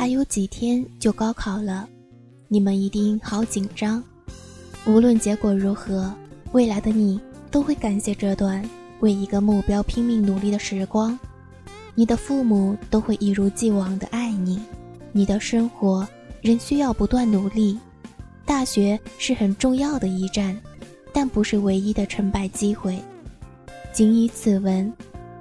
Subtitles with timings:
[0.00, 1.86] 还有几天就高考了，
[2.48, 4.02] 你们一定好紧张。
[4.86, 6.10] 无论结果如何，
[6.52, 7.20] 未来的你
[7.50, 8.66] 都会感谢这段
[9.00, 11.18] 为一个目标拼命努力的时光。
[11.94, 14.58] 你的父母都会一如既往的爱你。
[15.12, 16.08] 你的生活
[16.40, 17.78] 仍需要不断努力。
[18.46, 20.58] 大学是很重要的一站，
[21.12, 22.98] 但不是唯一的成败机会。
[23.92, 24.90] 谨以此文，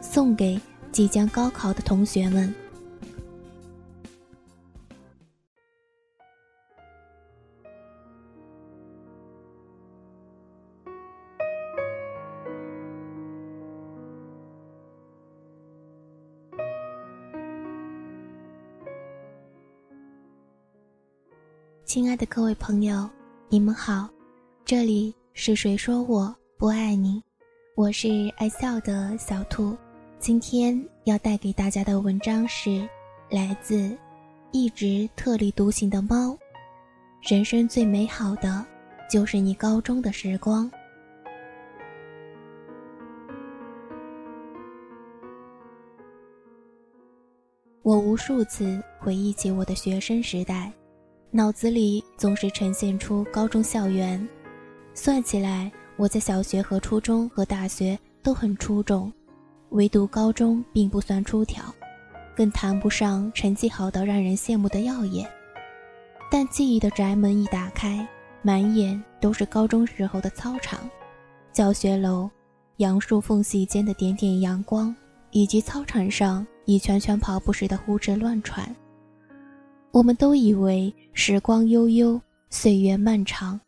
[0.00, 0.56] 送给
[0.92, 2.54] 即将高考的同学们。
[21.84, 23.08] 亲爱的各位朋友，
[23.50, 24.08] 你们好，
[24.64, 27.22] 这里是谁说我不爱你？
[27.76, 29.76] 我是爱笑的小兔，
[30.18, 32.88] 今天要带给大家的文章是
[33.28, 33.94] 来自
[34.50, 36.36] 一直特立独行的猫。
[37.20, 38.64] 人生最美好的
[39.08, 40.68] 就是你高中的时光。
[47.82, 50.72] 我无数次回忆起我的学生时代。
[51.36, 54.24] 脑子里总是呈现出高中校园，
[54.94, 59.12] 算起来，我在小学和初中和大学都很出众，
[59.70, 61.64] 唯独高中并不算出挑，
[62.36, 65.28] 更谈不上成绩好到让人羡慕的耀眼。
[66.30, 68.06] 但记忆的宅门一打开，
[68.40, 70.88] 满眼都是高中时候的操场、
[71.52, 72.30] 教学楼、
[72.76, 74.94] 杨树缝隙间的点点阳光，
[75.32, 78.72] 以及操场上一圈圈跑步时的呼哧乱喘。
[79.94, 82.20] 我们都以为时光悠悠，
[82.50, 83.60] 岁月漫长。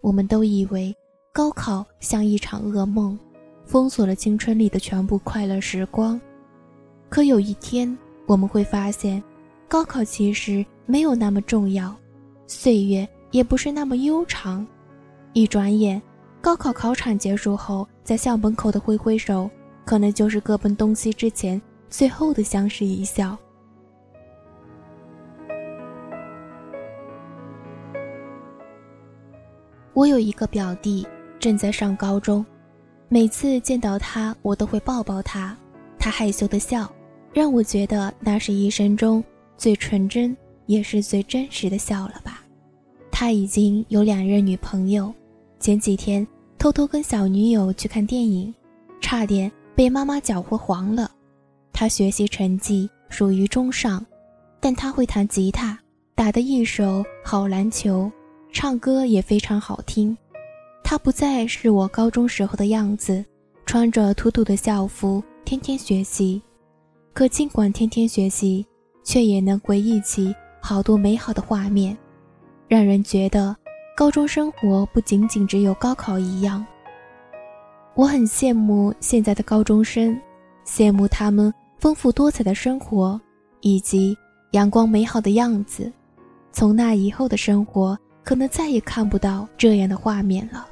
[0.00, 0.96] 我们都以为
[1.30, 3.18] 高考像一场噩梦，
[3.66, 6.18] 封锁了青春里的全部快乐时光。
[7.10, 9.22] 可有一天，我们会发现，
[9.68, 11.94] 高考其实没有那么重要，
[12.46, 14.66] 岁月也不是那么悠长。
[15.34, 16.00] 一转眼，
[16.40, 19.50] 高考考场结束后，在校门口的挥挥手，
[19.84, 23.36] 可能就是各奔东西之前最后的相视一笑。
[29.94, 31.06] 我有一个表弟，
[31.38, 32.44] 正在上高中。
[33.08, 35.56] 每次见到他，我都会抱抱他。
[36.00, 36.92] 他害羞的笑，
[37.32, 39.22] 让我觉得那是一生中
[39.56, 42.42] 最纯真，也是最真实的笑了吧。
[43.12, 45.14] 他已经有两任女朋友，
[45.60, 46.26] 前几天
[46.58, 48.52] 偷偷跟小女友去看电影，
[49.00, 51.08] 差点被妈妈搅和黄了。
[51.72, 54.04] 他学习成绩属于中上，
[54.58, 55.78] 但他会弹吉他，
[56.16, 58.10] 打得一手好篮球。
[58.54, 60.16] 唱歌也非常好听，
[60.84, 63.22] 他不再是我高中时候的样子，
[63.66, 66.40] 穿着土土的校服，天天学习。
[67.12, 68.64] 可尽管天天学习，
[69.02, 71.98] 却也能回忆起好多美好的画面，
[72.68, 73.54] 让人觉得
[73.96, 76.64] 高中生活不仅仅只有高考一样。
[77.94, 80.16] 我很羡慕现在的高中生，
[80.64, 83.20] 羡慕他们丰富多彩的生活，
[83.62, 84.16] 以及
[84.52, 85.92] 阳光美好的样子。
[86.52, 87.98] 从那以后的生活。
[88.24, 90.66] 可能再也看不到这样的画面了。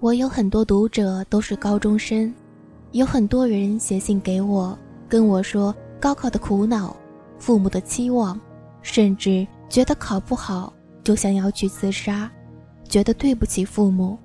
[0.00, 2.32] 我有很多读者都是高中生，
[2.92, 4.78] 有很多人写信给我，
[5.08, 6.94] 跟我说高考的苦恼、
[7.38, 8.38] 父母的期望，
[8.82, 10.72] 甚至觉得考不好
[11.02, 12.30] 就想要去自杀，
[12.84, 14.18] 觉得对不起父母。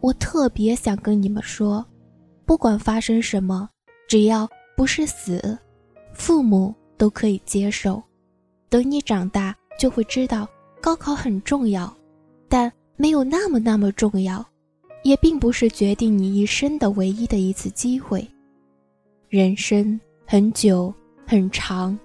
[0.00, 1.84] 我特别想跟你们说，
[2.44, 3.66] 不管发生什么，
[4.06, 4.46] 只要。
[4.76, 5.58] 不是死，
[6.12, 8.02] 父母都可以接受。
[8.68, 10.48] 等你长大，就会知道
[10.80, 11.94] 高考很重要，
[12.48, 14.44] 但没有那么那么重要，
[15.04, 18.26] 也并不是决定你一生的唯一的一次机会。
[19.28, 20.92] 人生很久
[21.26, 21.96] 很长，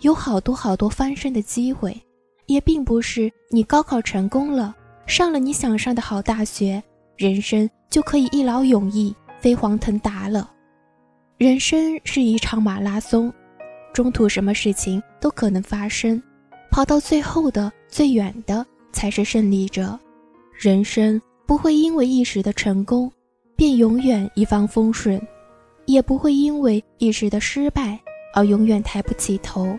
[0.00, 2.00] 有好多好多翻身的机会，
[2.46, 4.74] 也并不是你高考成功了，
[5.06, 6.80] 上了你想上的好大学，
[7.16, 10.51] 人生就可以一劳永逸、飞黄腾达了。
[11.38, 13.32] 人生是一场马拉松，
[13.92, 16.22] 中途什么事情都可能发生，
[16.70, 19.98] 跑到最后的最远的才是胜利者。
[20.56, 23.10] 人生不会因为一时的成功，
[23.56, 25.20] 便永远一帆风顺，
[25.86, 27.98] 也不会因为一时的失败
[28.34, 29.76] 而永远抬不起头。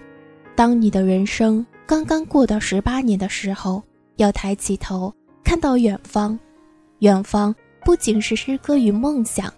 [0.56, 3.82] 当你的人生刚刚过到十八年的时候，
[4.18, 5.14] 要抬起头，
[5.46, 6.38] 看到远方，
[7.00, 7.56] 远方
[7.86, 9.52] 不仅是诗歌与梦想。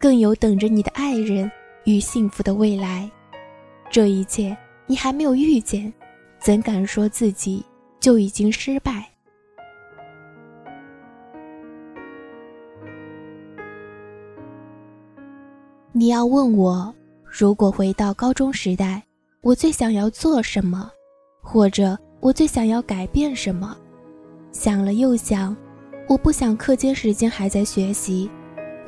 [0.00, 1.48] 更有等着你的爱人
[1.84, 3.08] 与幸福的未来，
[3.90, 4.56] 这一切
[4.86, 5.92] 你还没有遇见，
[6.38, 7.62] 怎敢说自己
[8.00, 9.06] 就已经失败？
[15.92, 19.02] 你要问我，如果回到高中时代，
[19.42, 20.90] 我最想要做什么，
[21.42, 23.76] 或者我最想要改变什么？
[24.50, 25.54] 想了又想，
[26.08, 28.30] 我不想课间时间还在学习，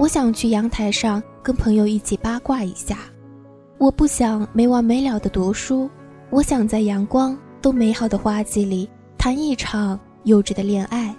[0.03, 2.99] 我想去阳台上跟朋友一起八卦一下。
[3.79, 5.89] 我不想没完没了的读书，
[6.29, 11.15] 我想在阳光都美好的花季里谈一场幼稚的恋爱。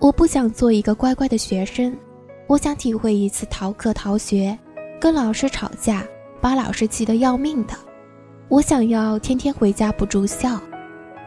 [0.00, 1.96] 我不想做一个乖乖的学生，
[2.46, 4.58] 我想体会一次逃课逃学，
[5.00, 6.04] 跟老师吵架，
[6.42, 7.72] 把老师气得要命的。
[8.48, 10.60] 我想要天天回家不住校，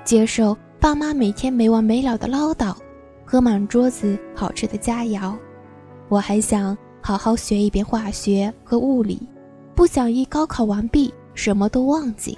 [0.04, 2.72] 接受爸妈每天没完没了的唠叨，
[3.26, 5.36] 喝满桌子好吃的佳肴。
[6.10, 9.20] 我还想好好学一遍化学和物理。
[9.76, 12.38] 不想一高考完毕什么都忘记，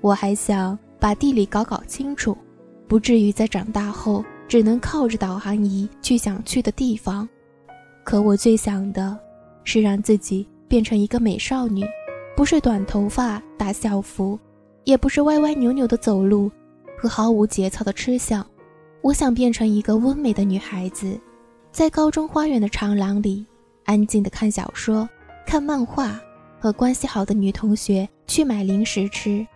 [0.00, 2.36] 我还想把地理搞搞清楚，
[2.86, 7.28] 不至于在长大后只能靠着导航仪去想去的地方。
[8.04, 9.18] 可我最想的，
[9.64, 11.84] 是让自己变成一个美少女，
[12.36, 14.38] 不是短头发打校服，
[14.84, 16.48] 也不是歪歪扭扭的走路
[16.96, 18.46] 和毫无节操的吃相。
[19.02, 21.18] 我想变成一个温美的女孩子，
[21.72, 23.44] 在高中花园的长廊里，
[23.86, 25.08] 安静的看小说、
[25.46, 26.20] 看漫画。
[26.58, 29.46] 和关系好的女同学去买零食吃，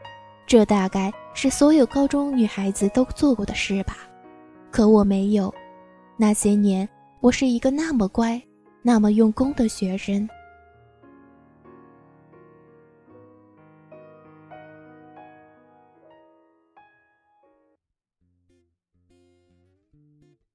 [0.47, 3.97] 这大概是所有高中女孩子都做过的事吧。
[4.71, 5.53] 可我没有，
[6.17, 6.89] 那些年
[7.21, 8.41] 我是一个那么乖、
[8.83, 10.29] 那么用功的学生。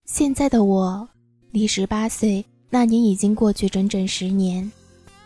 [0.06, 1.10] 现在的我，
[1.52, 4.70] 离十八岁那年已经过去整整十年。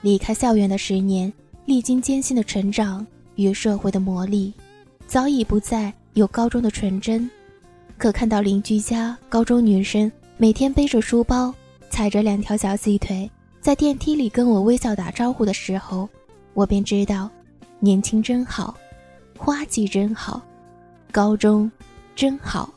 [0.02, 1.32] 离开校园的十年，
[1.66, 3.06] 历经艰辛的成长
[3.36, 4.54] 与社会的磨砺，
[5.08, 7.30] 早已不再有高中的纯真。
[7.98, 11.54] 可看到邻居家高中女生每天背着书包，
[11.90, 16.08] 踩着两条小细腿，在电梯里跟我微笑打招呼的时候，
[16.54, 17.30] 我便知道，
[17.80, 18.74] 年轻真好，
[19.38, 20.42] 花季真好，
[21.12, 21.70] 高中
[22.16, 22.74] 真好。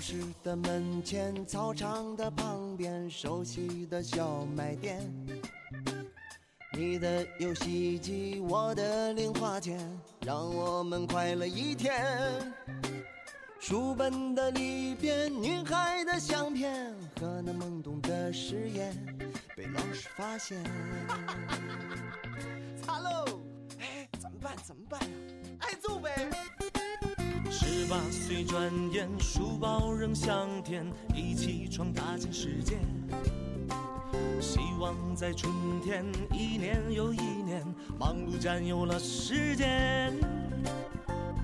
[0.00, 4.98] 教室的门前，操场的旁边，熟悉的小卖店。
[6.72, 9.78] 你的游戏机，我的零花钱，
[10.22, 12.02] 让我们快乐一天。
[13.58, 18.96] 书本的里边，女孩的相片和那懵懂的誓言，
[19.54, 20.64] 被老师发现。
[22.82, 23.38] 擦喽，
[23.78, 24.56] 哎，怎么办？
[24.64, 25.08] 怎么办呀？
[25.58, 26.30] 挨揍呗！
[27.62, 32.78] 十八岁转眼，书包扔向天，一起闯大千世界。
[34.40, 35.52] 希望在春
[35.84, 36.02] 天，
[36.32, 37.62] 一年又一年，
[37.98, 40.10] 忙碌占有了时间。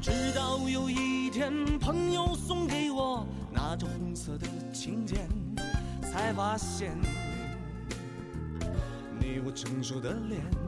[0.01, 5.29] 直到有一天，朋友送给我那张红色的请柬，
[6.01, 6.97] 才发现
[9.21, 10.66] 你我成熟的脸。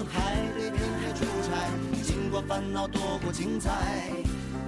[0.00, 1.52] 房子还得天天出差，
[2.02, 3.70] 经过烦恼多过精彩，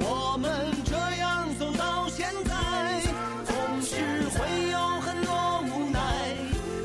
[0.01, 0.51] 我们
[0.85, 3.01] 这样走到现在，
[3.45, 3.95] 总是
[4.37, 6.01] 会有很多无奈，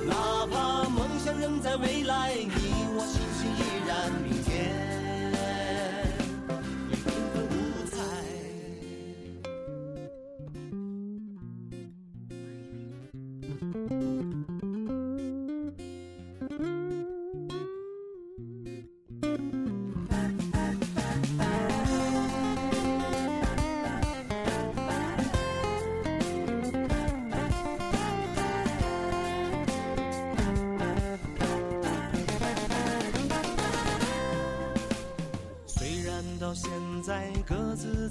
[0.05, 4.87] 哪怕梦想仍在未来，你我心心依然明天。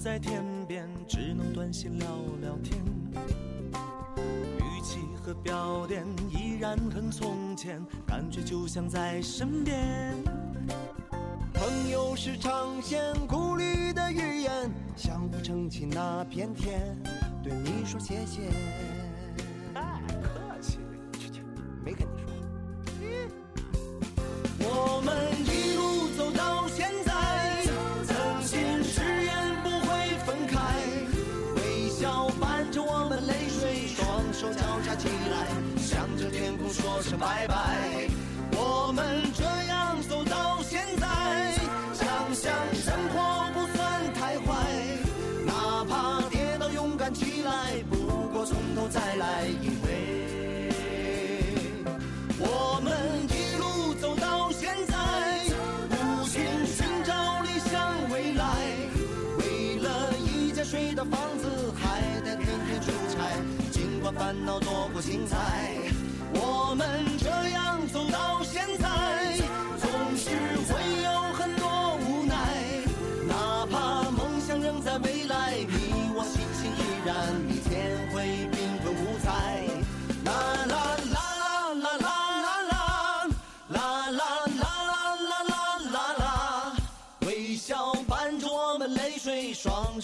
[0.06, 2.06] 在天边，只能短信聊
[2.40, 2.80] 聊天。
[4.60, 10.14] 语气和表点依然很从前，感觉就像在身边。
[11.52, 16.96] 朋友是长线鼓励的语言，相互撑起那片天。
[17.42, 18.42] 对你说谢谢。
[36.87, 38.15] 说声拜拜。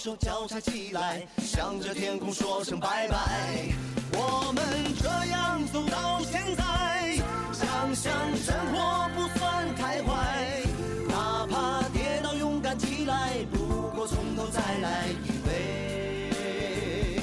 [0.02, 3.68] 手交叉起来，向着天空说声拜拜。
[4.14, 7.14] 我们这样走到现在，
[7.52, 10.64] 想想生活不算太坏，
[11.06, 17.21] 哪怕跌倒勇敢起来，不过从头再来，因为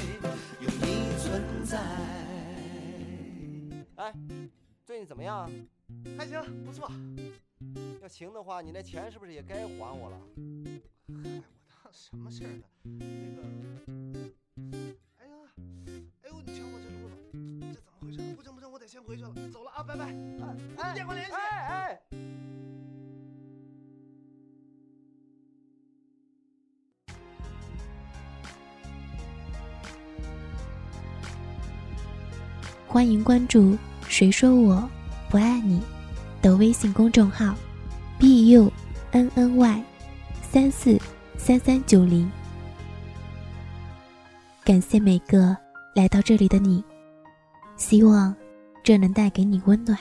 [0.61, 1.77] 有你存在。
[3.97, 4.13] 哎，
[4.85, 5.51] 最近怎么样？
[6.17, 6.89] 还行，不错。
[8.01, 10.17] 要行的话，你那钱是不是也该还我了？
[11.21, 11.41] 嗨，
[11.91, 12.63] 什么事儿呢？
[12.83, 13.05] 那
[13.35, 13.41] 个，
[15.17, 15.31] 哎呀，
[16.21, 17.15] 哎呦，你瞧我这路子，
[17.73, 18.17] 这怎么回事？
[18.35, 20.15] 不行不行，我得先回去了，走了啊，拜拜。
[20.77, 21.99] 哎电话联系哎哎。
[32.87, 33.77] 欢迎关注
[34.07, 34.87] “谁说我
[35.29, 35.81] 不爱你”
[36.41, 37.55] 的微信公众号
[38.19, 38.71] ，b u
[39.11, 39.83] n n y
[40.51, 40.99] 三四
[41.39, 42.29] 三三九零。
[44.65, 45.55] 感谢每个
[45.95, 46.83] 来到这里的你，
[47.77, 48.35] 希望
[48.83, 49.97] 这能带给你温暖。